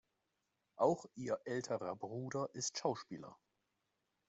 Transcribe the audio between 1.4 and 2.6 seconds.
älterer Bruder